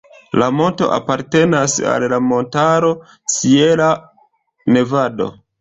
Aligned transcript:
La 0.43 0.45
monto 0.59 0.87
apartenas 0.95 1.75
al 1.93 2.07
la 2.15 2.21
montaro 2.31 2.91
Sierra 3.37 3.93
Nevada. 4.79 5.33